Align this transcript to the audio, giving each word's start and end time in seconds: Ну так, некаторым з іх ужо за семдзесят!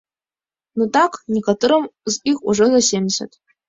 Ну 0.79 0.87
так, 0.97 1.21
некаторым 1.35 1.87
з 2.15 2.35
іх 2.35 2.45
ужо 2.53 2.63
за 2.77 2.85
семдзесят! 2.93 3.43